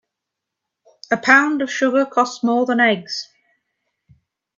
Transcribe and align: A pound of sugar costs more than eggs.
A 1.11 1.17
pound 1.17 1.61
of 1.61 1.71
sugar 1.71 2.07
costs 2.07 2.43
more 2.43 2.65
than 2.65 2.79
eggs. 2.79 3.29